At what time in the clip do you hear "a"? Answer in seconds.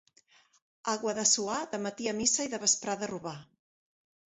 0.93-0.95, 2.13-2.15, 3.09-3.13